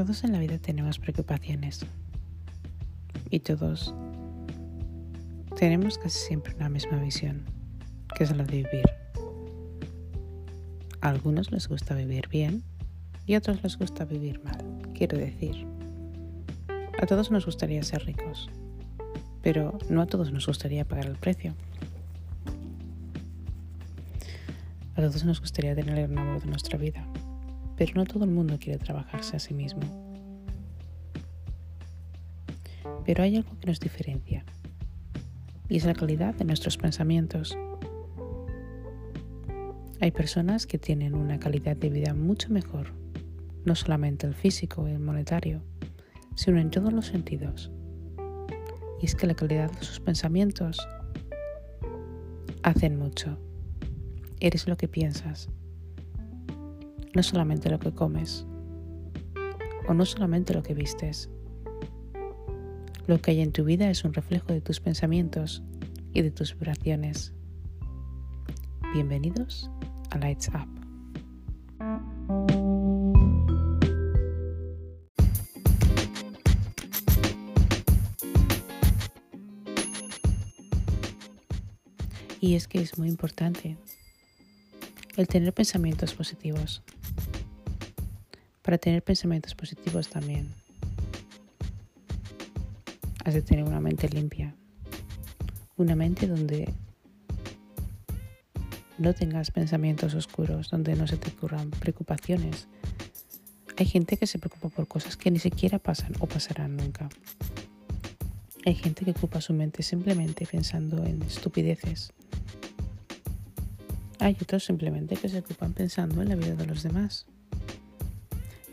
[0.00, 1.80] Todos en la vida tenemos preocupaciones
[3.28, 3.94] y todos
[5.58, 7.44] tenemos casi siempre una misma visión,
[8.16, 8.90] que es la de vivir.
[11.02, 12.62] A algunos les gusta vivir bien
[13.26, 14.64] y a otros les gusta vivir mal.
[14.94, 15.66] Quiero decir,
[16.98, 18.48] a todos nos gustaría ser ricos,
[19.42, 21.52] pero no a todos nos gustaría pagar el precio.
[24.94, 27.06] A todos nos gustaría tener el amor de nuestra vida,
[27.80, 29.80] pero no todo el mundo quiere trabajarse a sí mismo.
[33.06, 34.44] Pero hay algo que nos diferencia,
[35.66, 37.56] y es la calidad de nuestros pensamientos.
[39.98, 42.88] Hay personas que tienen una calidad de vida mucho mejor,
[43.64, 45.62] no solamente el físico y el monetario,
[46.34, 47.72] sino en todos los sentidos.
[49.00, 50.86] Y es que la calidad de sus pensamientos
[52.62, 53.38] hacen mucho.
[54.38, 55.48] Eres lo que piensas,
[57.14, 58.46] no solamente lo que comes
[59.88, 61.30] o no solamente lo que vistes.
[63.06, 65.62] Lo que hay en tu vida es un reflejo de tus pensamientos
[66.12, 67.34] y de tus vibraciones.
[68.92, 69.70] Bienvenidos
[70.10, 70.68] a Lights Up.
[82.42, 83.76] Y es que es muy importante
[85.16, 86.82] el tener pensamientos positivos.
[88.70, 90.46] Para tener pensamientos positivos también
[93.24, 94.54] has de tener una mente limpia.
[95.76, 96.72] Una mente donde
[98.96, 102.68] no tengas pensamientos oscuros, donde no se te ocurran preocupaciones.
[103.76, 107.08] Hay gente que se preocupa por cosas que ni siquiera pasan o pasarán nunca.
[108.64, 112.12] Hay gente que ocupa su mente simplemente pensando en estupideces
[114.20, 117.26] hay otros simplemente que se ocupan pensando en la vida de los demás.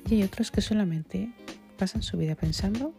[0.09, 1.29] Y hay otros que solamente
[1.77, 2.93] pasan su vida pensando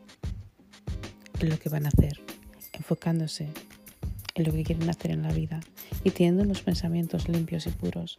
[1.40, 2.20] en lo que van a hacer,
[2.74, 3.48] enfocándose
[4.34, 5.60] en lo que quieren hacer en la vida
[6.04, 8.18] y teniendo unos pensamientos limpios y puros.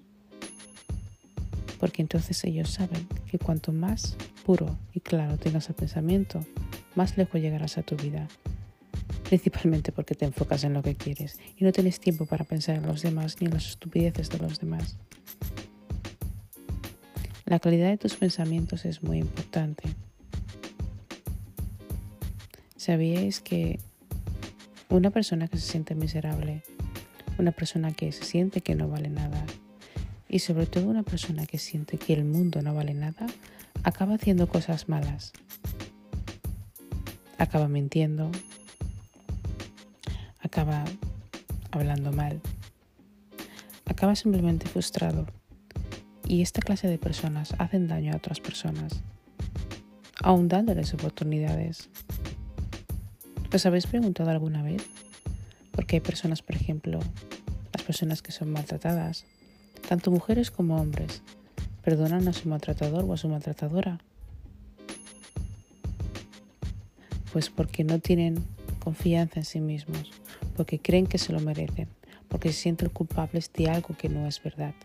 [1.80, 6.46] Porque entonces ellos saben que cuanto más puro y claro tengas el pensamiento,
[6.96, 8.28] más lejos llegarás a tu vida
[9.30, 12.88] principalmente porque te enfocas en lo que quieres y no tienes tiempo para pensar en
[12.88, 14.98] los demás ni en las estupideces de los demás.
[17.50, 19.84] La calidad de tus pensamientos es muy importante.
[22.78, 23.80] ¿Sabíais que
[24.88, 26.62] una persona que se siente miserable,
[27.40, 29.44] una persona que se siente que no vale nada
[30.28, 33.26] y sobre todo una persona que siente que el mundo no vale nada,
[33.82, 35.34] acaba haciendo cosas malas?
[37.40, 38.30] Acaba mintiendo,
[40.40, 40.86] acaba
[41.72, 42.42] hablando mal,
[43.88, 45.39] acaba simplemente frustrado.
[46.30, 49.02] Y esta clase de personas hacen daño a otras personas,
[50.22, 51.90] aún dándoles oportunidades.
[53.52, 54.86] ¿Os habéis preguntado alguna vez?
[55.72, 57.00] Porque hay personas, por ejemplo,
[57.74, 59.26] las personas que son maltratadas,
[59.88, 61.24] tanto mujeres como hombres,
[61.84, 63.98] perdonan a su maltratador o a su maltratadora.
[67.34, 68.46] Pues porque no tienen
[68.78, 70.12] confianza en sí mismos,
[70.56, 71.88] porque creen que se lo merecen,
[72.28, 74.76] porque se sienten culpables de algo que no es verdad.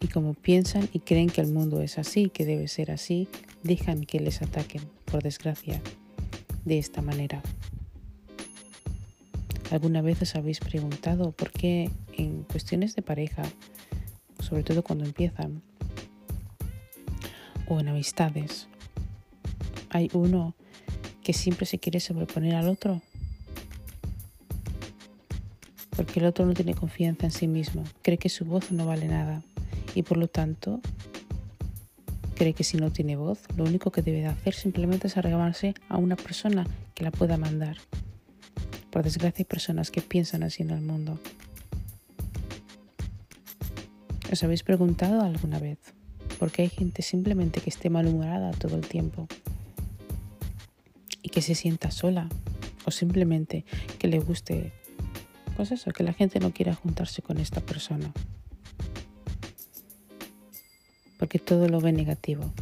[0.00, 3.28] Y como piensan y creen que el mundo es así, que debe ser así,
[3.62, 5.80] dejan que les ataquen, por desgracia,
[6.64, 7.42] de esta manera.
[9.70, 13.42] ¿Alguna vez os habéis preguntado por qué en cuestiones de pareja,
[14.38, 15.62] sobre todo cuando empiezan,
[17.68, 18.68] o en amistades,
[19.90, 20.54] hay uno
[21.22, 23.02] que siempre se quiere sobreponer al otro.
[25.96, 29.08] Porque el otro no tiene confianza en sí mismo, cree que su voz no vale
[29.08, 29.42] nada
[29.96, 30.80] y por lo tanto
[32.36, 35.74] cree que si no tiene voz, lo único que debe de hacer simplemente es arreglarse
[35.88, 37.78] a una persona que la pueda mandar.
[38.90, 41.18] Por desgracia hay personas que piensan así en el mundo.
[44.30, 45.78] ¿Os habéis preguntado alguna vez
[46.38, 49.26] por qué hay gente simplemente que esté malhumorada todo el tiempo?
[51.36, 52.30] que se sienta sola
[52.86, 53.66] o simplemente
[53.98, 54.72] que le guste,
[55.54, 58.10] pues eso, que la gente no quiera juntarse con esta persona.
[61.46, 62.52] Todo lo ve negativo,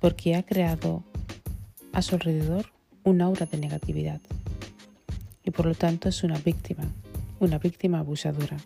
[0.00, 1.02] porque ha creado
[1.92, 2.66] a su alrededor
[3.02, 4.20] un aura de negatividad
[5.44, 6.84] y por lo tanto es una víctima,
[7.40, 8.58] una víctima abusadora,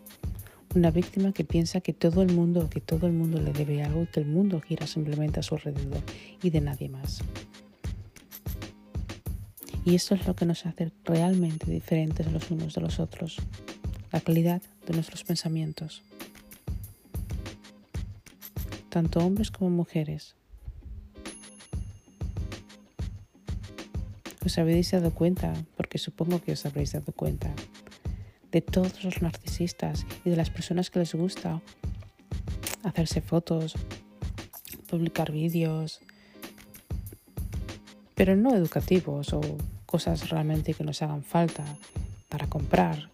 [0.75, 4.05] una víctima que piensa que todo el mundo, que todo el mundo le debe algo
[4.11, 6.01] que el mundo gira simplemente a su alrededor
[6.41, 7.21] y de nadie más.
[9.85, 13.37] Y esto es lo que nos hace realmente diferentes los unos de los otros,
[14.11, 16.03] la calidad de nuestros pensamientos.
[18.93, 20.35] Tanto hombres como mujeres.
[24.45, 27.49] os habéis dado cuenta, porque supongo que os habréis dado cuenta,
[28.51, 31.59] de todos los narcisistas y de las personas que les gusta
[32.83, 33.73] hacerse fotos,
[34.87, 36.01] publicar vídeos,
[38.13, 39.41] pero no educativos o
[39.87, 41.65] cosas realmente que nos hagan falta
[42.29, 43.09] para comprar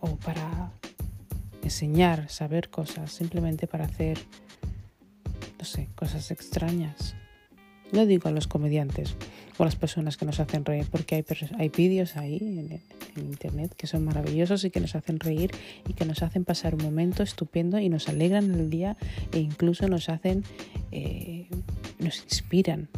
[0.00, 0.72] o para
[1.62, 4.16] enseñar, saber cosas, simplemente para hacer,
[5.94, 7.14] cosas extrañas.
[7.92, 9.16] No digo a los comediantes
[9.56, 11.24] o a las personas que nos hacen reír, porque hay,
[11.58, 12.82] hay vídeos ahí en,
[13.16, 15.50] internet que son maravillosos y que nos hacen reír
[15.88, 18.96] y que nos hacen pasar un momento estupendo y nos alegran el día
[19.32, 20.44] e incluso nos hacen,
[20.92, 21.48] eh,
[21.98, 22.88] nos inspiran.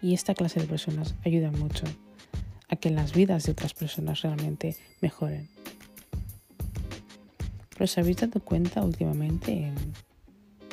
[0.00, 1.86] Y esta clase de personas ayudan mucho
[2.68, 5.48] a que las vidas de otras personas realmente mejoren.
[7.76, 9.72] Pero habéis dado cuenta últimamente,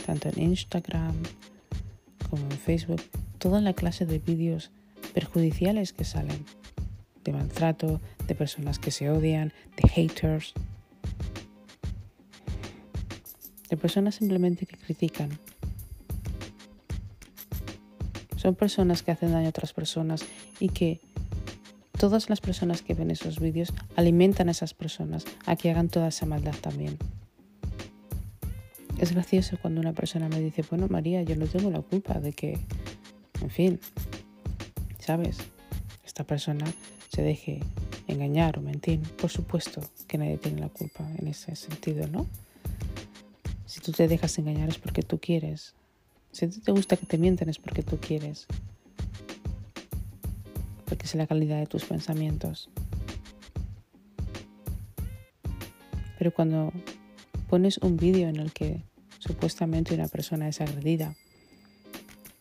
[0.01, 1.15] tanto en Instagram
[2.29, 3.01] como en Facebook,
[3.37, 4.71] toda la clase de vídeos
[5.13, 6.45] perjudiciales que salen,
[7.23, 10.53] de maltrato, de personas que se odian, de haters,
[13.69, 15.29] de personas simplemente que critican.
[18.37, 20.25] Son personas que hacen daño a otras personas
[20.59, 20.99] y que
[21.97, 26.07] todas las personas que ven esos vídeos alimentan a esas personas a que hagan toda
[26.07, 26.97] esa maldad también.
[29.01, 32.31] Es gracioso cuando una persona me dice, bueno María, yo no tengo la culpa de
[32.31, 32.57] que,
[33.41, 33.79] en fin,
[34.99, 35.37] ¿sabes?
[36.05, 36.65] Esta persona
[37.09, 37.59] se deje
[38.07, 39.01] engañar o mentir.
[39.17, 42.27] Por supuesto que nadie tiene la culpa en ese sentido, ¿no?
[43.65, 45.73] Si tú te dejas engañar es porque tú quieres.
[46.31, 48.47] Si te gusta que te mienten es porque tú quieres
[50.91, 52.69] porque es la calidad de tus pensamientos.
[56.19, 56.73] Pero cuando
[57.49, 58.83] pones un vídeo en el que
[59.21, 61.15] supuestamente una persona es agredida,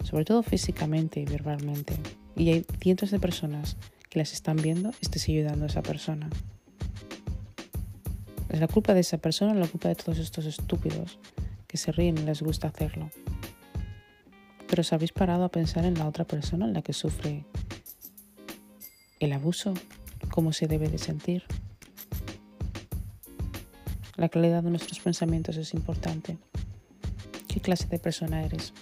[0.02, 1.94] sobre todo físicamente y verbalmente,
[2.34, 3.76] y hay cientos de personas
[4.08, 6.30] que las están viendo, estés ayudando a esa persona.
[8.48, 11.18] ¿Es la culpa de esa persona la culpa de todos estos estúpidos
[11.68, 13.10] que se ríen y les gusta hacerlo?
[14.66, 17.44] Pero os habéis parado a pensar en la otra persona en la que sufre
[19.20, 19.74] el abuso,
[20.30, 21.44] cómo se debe de sentir.
[24.16, 26.38] La calidad de nuestros pensamientos es importante.
[27.52, 28.72] ¿Qué clase de persona eres?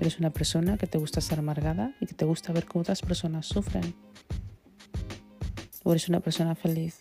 [0.00, 3.02] ¿Eres una persona que te gusta ser amargada y que te gusta ver cómo otras
[3.02, 3.94] personas sufren?
[5.84, 6.98] ¿O eres una persona feliz?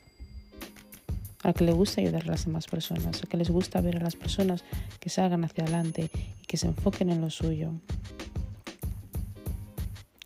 [1.42, 3.96] A la que le gusta ayudar a las demás personas, a que les gusta ver
[3.96, 4.66] a las personas
[5.00, 6.12] que salgan hacia adelante
[6.42, 7.72] y que se enfoquen en lo suyo.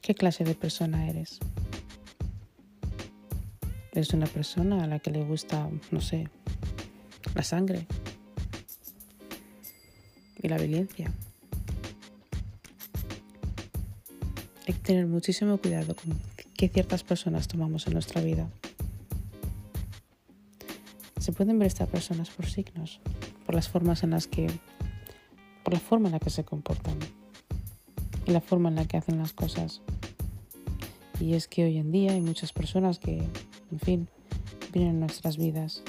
[0.02, 1.40] ¿Qué clase de persona eres?
[3.94, 6.30] es una persona a la que le gusta, no sé,
[7.36, 7.86] la sangre
[10.42, 11.12] y la violencia.
[14.68, 16.18] Hay que tener muchísimo cuidado con
[16.56, 18.48] qué ciertas personas tomamos en nuestra vida.
[21.20, 23.00] Se pueden ver estas personas por signos,
[23.46, 24.48] por las formas en las que,
[25.64, 26.98] por la forma en la que se comportan
[28.26, 29.82] y la forma en la que hacen las cosas.
[31.20, 33.24] Y es que hoy en día hay muchas personas que
[33.72, 34.10] en fin,
[34.74, 35.82] vienen nuestras vidas.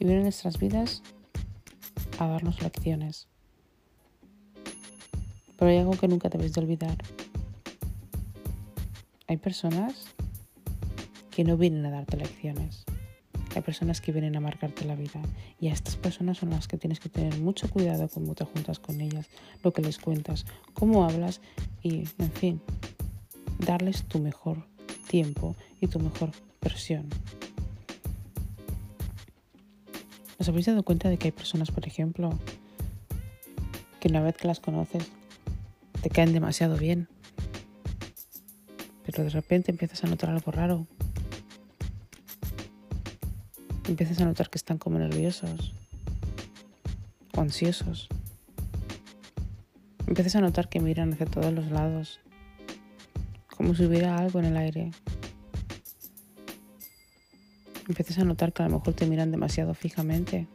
[0.00, 1.02] Y vienen nuestras vidas
[2.18, 3.28] a darnos lecciones.
[5.56, 6.96] Pero hay algo que nunca debes de olvidar.
[9.26, 10.06] Hay personas
[11.30, 12.84] que no vienen a darte lecciones.
[13.54, 15.20] Hay personas que vienen a marcarte la vida.
[15.60, 18.78] Y a estas personas son las que tienes que tener mucho cuidado cómo te juntas
[18.78, 19.26] con ellas,
[19.62, 21.40] lo que les cuentas, cómo hablas
[21.82, 22.60] y, en fin,
[23.58, 24.64] darles tu mejor
[25.08, 27.08] tiempo y tu mejor versión.
[30.38, 32.30] ¿Os habéis dado cuenta de que hay personas, por ejemplo,
[33.98, 35.10] que una vez que las conoces
[36.00, 37.08] te caen demasiado bien,
[39.04, 40.86] pero de repente empiezas a notar algo raro?
[43.88, 45.72] Empiezas a notar que están como nerviosos
[47.34, 48.08] o ansiosos.
[50.06, 52.20] Empiezas a notar que miran hacia todos los lados
[53.58, 54.92] como si hubiera algo en el aire.
[57.88, 60.46] Empiezas a notar que a lo mejor te miran demasiado fijamente.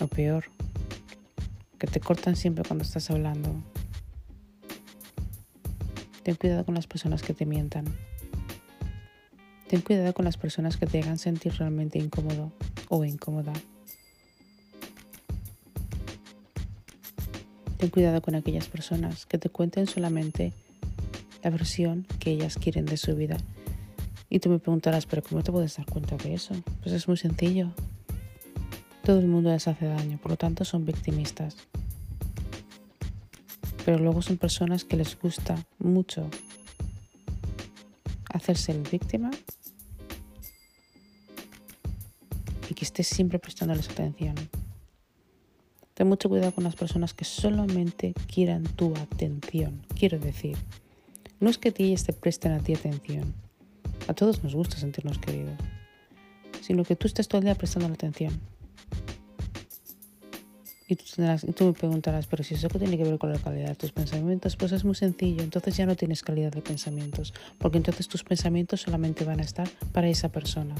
[0.00, 0.44] O peor,
[1.78, 3.54] que te cortan siempre cuando estás hablando.
[6.22, 7.84] Ten cuidado con las personas que te mientan.
[9.68, 12.52] Ten cuidado con las personas que te hagan sentir realmente incómodo
[12.88, 13.52] o incómoda.
[17.76, 20.52] Ten cuidado con aquellas personas que te cuenten solamente
[21.42, 23.36] la versión que ellas quieren de su vida.
[24.34, 26.54] Y tú me preguntarás, pero ¿cómo te puedes dar cuenta de eso?
[26.80, 27.70] Pues es muy sencillo.
[29.04, 31.58] Todo el mundo les hace daño, por lo tanto son victimistas.
[33.84, 36.30] Pero luego son personas que les gusta mucho
[38.32, 39.30] hacerse el víctima
[42.70, 44.36] y que estés siempre prestándoles atención.
[45.92, 49.84] Ten mucho cuidado con las personas que solamente quieran tu atención.
[49.94, 50.56] Quiero decir,
[51.38, 53.41] no es que ellas te presten a ti atención.
[54.08, 55.54] A todos nos gusta sentirnos queridos.
[56.60, 58.40] Sino que tú estés todo el día prestando la atención.
[60.88, 61.04] Y tú,
[61.46, 63.74] y tú me preguntarás, pero si eso que tiene que ver con la calidad de
[63.74, 65.42] tus pensamientos, pues es muy sencillo.
[65.42, 67.32] Entonces ya no tienes calidad de pensamientos.
[67.58, 70.74] Porque entonces tus pensamientos solamente van a estar para esa persona.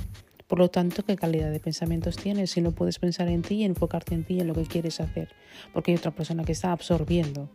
[0.53, 3.65] Por lo tanto, ¿qué calidad de pensamientos tienes si no puedes pensar en ti y
[3.65, 5.31] enfocarte en ti y en lo que quieres hacer?
[5.73, 7.49] Porque hay otra persona que está absorbiendo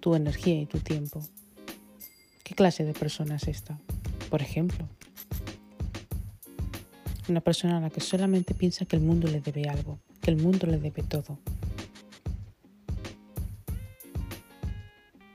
[0.00, 1.22] tu energía y tu tiempo.
[2.42, 3.78] ¿Qué clase de persona es esta?
[4.30, 4.88] Por ejemplo,
[7.28, 10.36] una persona a la que solamente piensa que el mundo le debe algo, que el
[10.36, 11.38] mundo le debe todo.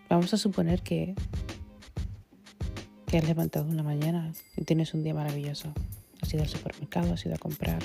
[0.09, 1.15] Vamos a suponer que,
[3.13, 5.73] has levantado una mañana y tienes un día maravilloso.
[6.21, 7.81] Has ido al supermercado, has ido a comprar.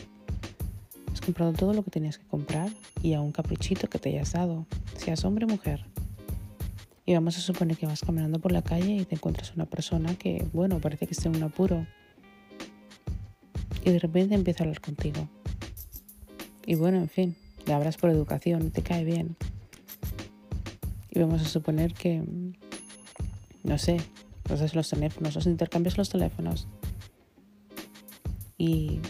[1.12, 2.70] Has comprado todo lo que tenías que comprar
[3.02, 5.84] y a un caprichito que te hayas dado, seas hombre o mujer.
[7.06, 10.14] Y vamos a suponer que vas caminando por la calle y te encuentras una persona
[10.16, 11.86] que, bueno, parece que está en un apuro.
[13.84, 15.28] Y de repente empieza a hablar contigo.
[16.64, 19.36] Y bueno, en fin, le hablas por educación, te cae bien.
[21.10, 22.22] Y vamos a suponer que,
[23.62, 23.98] no sé,
[24.52, 26.66] usas los teléfonos, os intercambias los teléfonos
[28.58, 29.00] y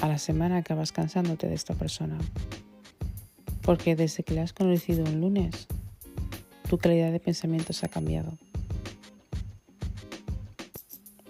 [0.00, 2.18] a la semana acabas cansándote de esta persona.
[3.66, 5.66] Porque desde que le has conocido un lunes,
[6.70, 8.32] tu calidad de pensamientos ha cambiado.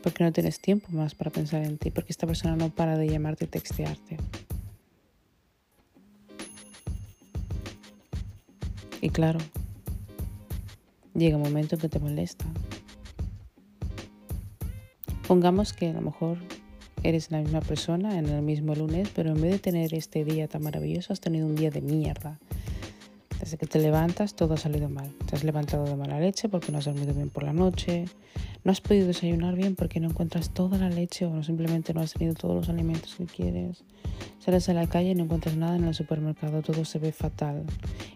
[0.03, 3.09] Porque no tienes tiempo más para pensar en ti, porque esta persona no para de
[3.09, 4.19] llamarte y textearte.
[9.01, 9.41] Y claro,
[11.15, 12.47] llega un momento que te molesta,
[15.27, 16.39] Pongamos que a lo mejor
[17.09, 20.49] eres la misma persona en el mismo lunes, pero en vez de tener este día
[20.49, 22.39] tan maravilloso, has tenido un día de mierda.
[23.41, 25.11] Desde que te levantas todo ha salido mal.
[25.27, 28.07] Te has levantado de mala leche porque no has dormido bien por la noche.
[28.65, 32.15] No has podido desayunar bien porque no encuentras toda la leche o simplemente no has
[32.15, 33.85] tenido todos los alimentos que quieres.
[34.41, 36.63] Sales a la calle y no encuentras nada en el supermercado.
[36.63, 37.65] Todo se ve fatal.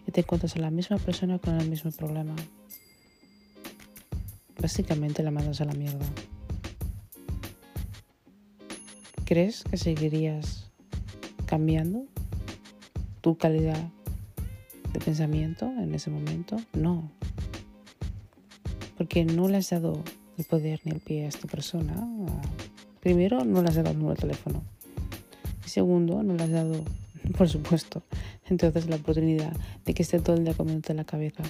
[0.07, 2.35] Y te encuentras a la misma persona con el mismo problema.
[4.59, 6.05] Básicamente la mandas a la mierda.
[9.31, 10.69] ¿Crees que seguirías
[11.45, 12.03] cambiando
[13.21, 13.81] tu calidad
[14.91, 16.57] de pensamiento en ese momento?
[16.73, 17.09] No.
[18.97, 20.03] Porque no le has dado
[20.37, 21.93] el poder ni el pie a esta persona.
[22.99, 24.63] Primero, no le has dado el número de teléfono.
[25.65, 26.83] Y segundo, no le has dado,
[27.37, 28.03] por supuesto,
[28.49, 31.43] entonces la oportunidad de que esté todo el día comiéndote la cabeza.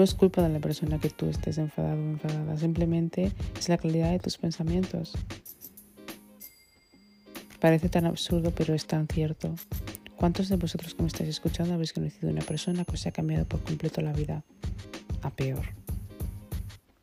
[0.00, 3.76] No es culpa de la persona que tú estés enfadado o enfadada, simplemente es la
[3.76, 5.12] calidad de tus pensamientos.
[7.60, 9.54] Parece tan absurdo, pero es tan cierto.
[10.16, 13.44] ¿Cuántos de vosotros que me estáis escuchando habéis conocido una persona que os ha cambiado
[13.44, 14.42] por completo la vida
[15.20, 15.66] a peor?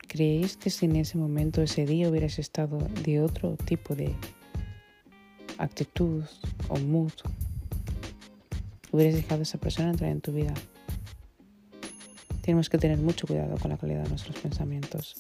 [0.07, 4.15] ¿Creéis que si en ese momento, ese día, hubieras estado de otro tipo de
[5.59, 6.23] actitud
[6.67, 7.13] o mood,
[8.91, 10.55] hubieras dejado a esa persona entrar en tu vida?
[12.47, 15.15] Tenemos que tener mucho cuidado con la calidad de nuestros pensamientos.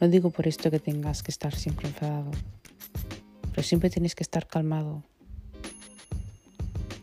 [0.00, 2.32] No digo por esto que tengas que estar siempre enfadado,
[3.52, 5.04] pero siempre tienes que estar calmado.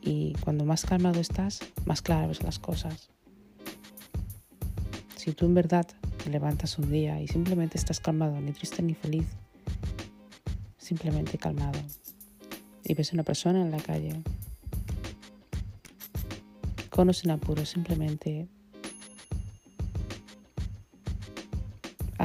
[0.02, 3.08] Y cuando más calmado estás, más claras las cosas.
[5.16, 5.88] Si tú en verdad
[6.22, 9.28] te levantas un día y simplemente estás calmado, ni triste ni feliz,
[10.78, 11.80] simplemente calmado,
[12.84, 14.22] y ves a una persona en la calle,
[16.90, 18.50] conoce en apuro, simplemente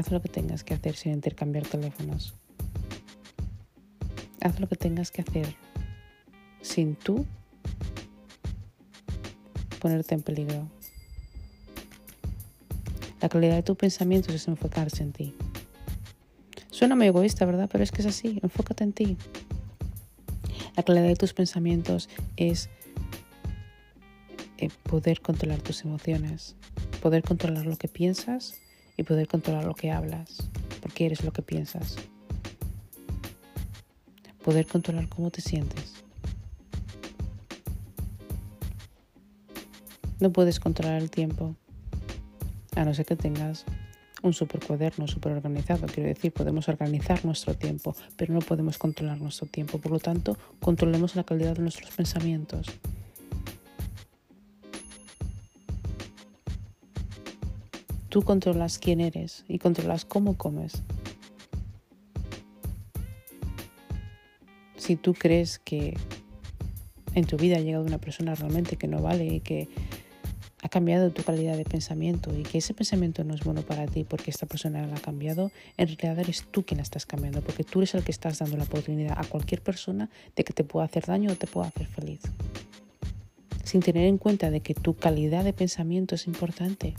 [0.00, 2.32] Haz lo que tengas que hacer sin intercambiar teléfonos.
[4.40, 5.54] Haz lo que tengas que hacer
[6.62, 7.26] sin tú
[9.78, 10.66] ponerte en peligro.
[13.20, 15.34] La calidad de tus pensamientos es enfocarse en ti.
[16.70, 17.68] Suena muy egoísta, ¿verdad?
[17.70, 19.18] Pero es que es así, enfócate en ti.
[20.78, 22.70] La calidad de tus pensamientos es
[24.56, 26.56] eh, poder controlar tus emociones,
[27.02, 28.54] poder controlar lo que piensas
[29.00, 30.50] y poder controlar lo que hablas,
[30.82, 31.96] porque eres lo que piensas.
[34.44, 35.94] Poder controlar cómo te sientes.
[40.20, 41.56] No puedes controlar el tiempo,
[42.76, 43.64] a no ser que tengas
[44.22, 45.86] un super cuaderno, super organizado.
[45.86, 49.78] Quiero decir, podemos organizar nuestro tiempo, pero no podemos controlar nuestro tiempo.
[49.78, 52.66] Por lo tanto, controlemos la calidad de nuestros pensamientos.
[58.10, 60.82] Tú controlas quién eres y controlas cómo comes.
[64.76, 65.96] Si tú crees que
[67.14, 69.68] en tu vida ha llegado una persona realmente que no vale y que
[70.60, 74.02] ha cambiado tu calidad de pensamiento y que ese pensamiento no es bueno para ti
[74.02, 77.62] porque esta persona la ha cambiado, en realidad eres tú quien la estás cambiando, porque
[77.62, 80.86] tú eres el que estás dando la oportunidad a cualquier persona de que te pueda
[80.86, 82.22] hacer daño o te pueda hacer feliz.
[83.62, 86.96] Sin tener en cuenta de que tu calidad de pensamiento es importante.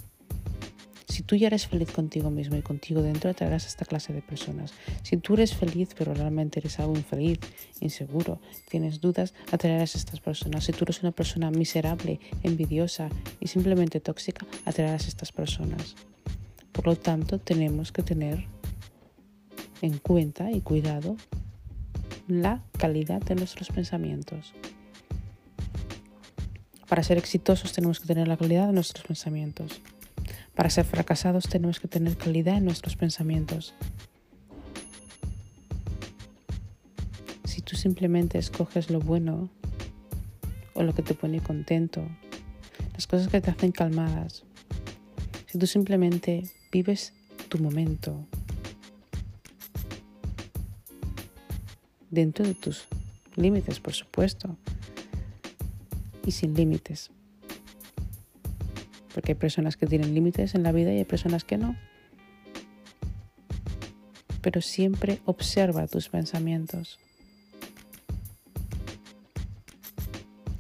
[1.12, 4.22] Si tú ya eres feliz contigo mismo y contigo dentro, atraerás a esta clase de
[4.22, 4.72] personas.
[5.04, 7.38] Si tú eres feliz, pero realmente eres algo infeliz,
[7.82, 8.40] inseguro,
[8.70, 10.64] tienes dudas, atraerás a estas personas.
[10.64, 13.10] Si tú eres una persona miserable, envidiosa
[13.42, 15.98] y simplemente tóxica, atraerás a estas personas.
[16.72, 18.46] Por lo tanto, tenemos que tener
[19.82, 21.18] en cuenta y cuidado
[22.30, 24.54] la calidad de nuestros pensamientos.
[26.88, 29.82] Para ser exitosos tenemos que tener la calidad de nuestros pensamientos.
[30.62, 33.74] Para ser fracasados tenemos que tener calidad en nuestros pensamientos.
[37.46, 39.50] Si tú simplemente escoges lo bueno
[40.76, 42.04] o lo que te pone contento,
[42.94, 44.44] las cosas que te hacen calmadas,
[45.48, 47.12] si tú simplemente vives
[47.50, 48.28] tu momento
[52.12, 52.86] dentro de tus
[53.36, 54.56] límites, por supuesto,
[56.24, 57.10] y sin límites
[59.14, 61.76] porque hay personas que tienen límites en la vida y hay personas que no.
[64.42, 67.00] Pero siempre observa tus pensamientos.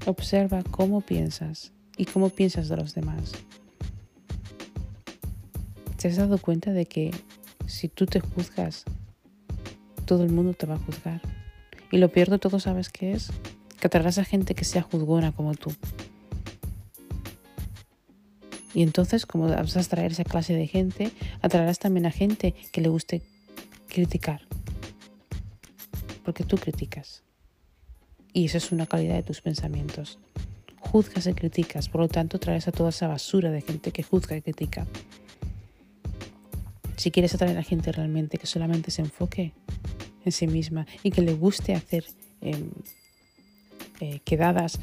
[0.06, 3.34] Observa cómo piensas y cómo piensas de los demás.
[5.98, 7.12] ¿Te has dado cuenta de que
[7.68, 8.86] si tú te juzgas,
[10.06, 11.22] todo el mundo te va a juzgar?
[11.92, 13.32] Y lo peor todo, ¿sabes qué es?
[13.80, 15.72] Que atraerás a gente que sea juzgona como tú.
[18.74, 22.82] Y entonces, como vas a atraer esa clase de gente, atraerás también a gente que
[22.82, 23.22] le guste
[23.88, 24.42] criticar.
[26.24, 27.24] Porque tú criticas.
[28.34, 30.20] Y esa es una calidad de tus pensamientos.
[30.80, 34.38] Juzgas y criticas, por lo tanto traes a toda esa basura de gente que juzga
[34.38, 34.88] y critica.
[36.96, 39.54] Si quieres atraer a gente realmente que solamente se enfoque
[40.24, 42.06] en sí misma y que le guste hacer
[42.42, 42.70] em,
[44.00, 44.80] eh, quedadas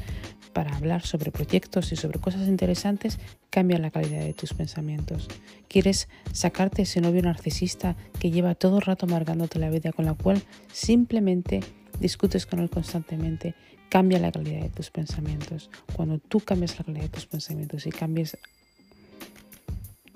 [0.59, 3.17] para hablar sobre proyectos y sobre cosas interesantes,
[3.49, 5.29] cambia la calidad de tus pensamientos.
[5.69, 10.15] ¿Quieres sacarte ese novio narcisista que lleva todo el rato amargándote la vida, con la
[10.15, 10.43] cual
[10.73, 11.61] simplemente
[12.01, 13.55] discutes con él constantemente?
[13.87, 15.69] Cambia la calidad de tus pensamientos.
[15.95, 18.37] Cuando tú cambias la calidad de tus pensamientos y cambies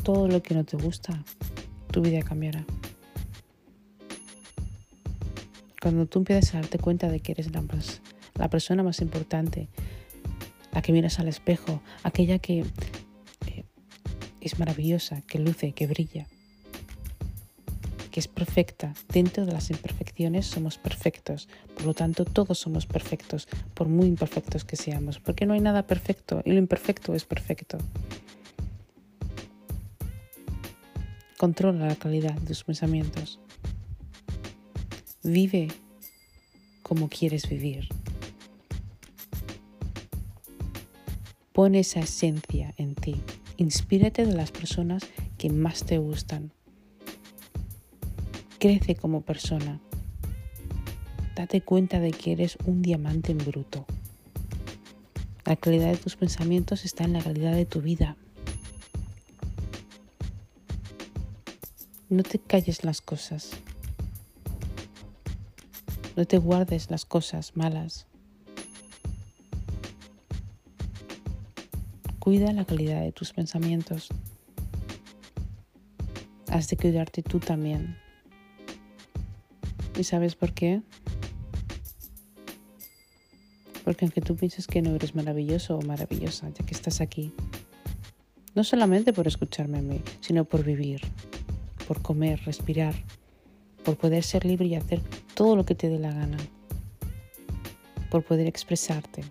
[0.04, 1.24] todo lo que no te gusta,
[1.90, 2.66] tu vida cambiará.
[5.82, 7.64] Cuando tú empiezas a darte cuenta de que eres la,
[8.36, 9.70] la persona más importante,
[10.74, 12.62] la que miras al espejo, aquella que
[13.48, 13.64] eh,
[14.42, 16.28] es maravillosa, que luce, que brilla,
[18.12, 18.94] que es perfecta.
[19.10, 24.66] Dentro de las imperfecciones somos perfectos, por lo tanto todos somos perfectos, por muy imperfectos
[24.66, 27.78] que seamos, porque no hay nada perfecto y lo imperfecto es perfecto.
[31.38, 33.40] Controla la calidad de tus pensamientos.
[35.24, 35.68] Vive
[36.84, 37.90] como quieres vivir.
[41.63, 43.15] Pon esa esencia en ti.
[43.56, 45.04] Inspírate de las personas
[45.38, 46.52] que más te gustan.
[48.60, 49.80] Crece como persona.
[51.38, 53.86] Date cuenta de que eres un diamante en bruto.
[55.45, 58.17] La calidad de tus pensamientos está en la calidad de tu vida.
[62.10, 63.52] No te calles las cosas.
[66.17, 68.06] No te guardes las cosas malas.
[72.24, 74.08] Cuida la calidad de tus pensamientos.
[76.50, 77.98] Has de cuidarte tú también.
[80.00, 80.82] ¿Y sabes por qué?
[83.84, 87.34] Porque aunque tú pienses que no eres maravilloso o maravillosa, ya que estás aquí,
[88.56, 91.02] no solamente por escucharme a mí, sino por vivir,
[91.90, 92.96] por comer, respirar,
[93.84, 95.02] por poder ser libre y hacer
[95.36, 96.38] todo lo que te dé la gana,
[98.10, 99.26] por poder expresarte,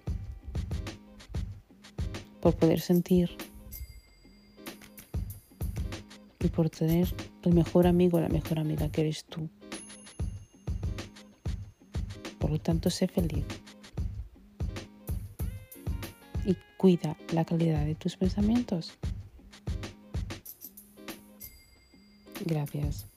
[2.42, 3.31] por poder sentir
[6.40, 9.48] y por tener el mejor amigo o la mejor amiga que eres tú.
[12.40, 13.44] Por lo tanto, sé feliz
[16.44, 18.92] y cuida la calidad de tus pensamientos.
[22.44, 23.12] Gracias.